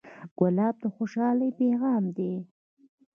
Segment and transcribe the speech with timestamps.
[0.37, 2.33] ګلاب د خوشحالۍ پیغام دی.